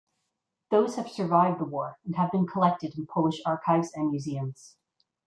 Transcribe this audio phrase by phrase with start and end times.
[0.71, 4.75] Those have survived the war and have been collected in Polish archives and museums.